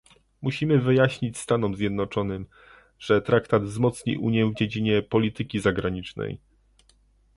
Musimy 0.41 0.79
wyjaśnić 0.79 1.37
Stanom 1.37 1.75
Zjednoczonym, 1.75 2.45
że 2.99 3.21
traktat 3.21 3.63
wzmocni 3.63 4.17
Unię 4.17 4.45
w 4.45 4.55
dziedzinie 4.55 5.01
polityki 5.01 5.59
zagranicznej 5.59 6.37